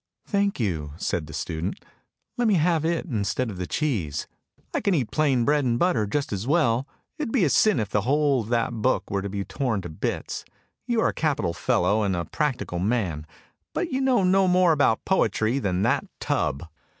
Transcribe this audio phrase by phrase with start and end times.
[0.25, 1.85] "Thank you," said the student;"
[2.39, 4.25] let me have it instead of the cheese!
[4.73, 6.87] I can eat plain bread and butter just as well;
[7.19, 9.79] it would be a sin if the whole of that book were to be torn
[9.81, 10.43] to bits.
[10.87, 13.27] You are a capital fellow and a practical man,
[13.75, 16.67] but you know no more about poetry than that tub!